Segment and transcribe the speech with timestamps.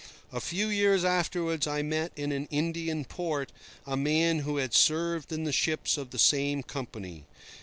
[0.31, 3.51] A few years afterwards I met in an Indian port
[3.85, 7.27] a man who had served in the ships of the same company.